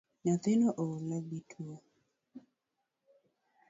Nyathino 0.23 0.67
oolo 0.83 1.15
gi 1.27 1.27
gi 1.29 1.39
tuo 1.49 1.75